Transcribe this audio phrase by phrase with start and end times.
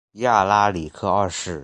[0.15, 1.59] 亚拉里克二世。